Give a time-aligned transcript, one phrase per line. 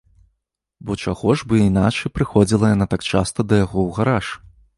[0.87, 4.25] Бо чаго ж бы іначай прыходзіла яна так часта да яго ў гараж?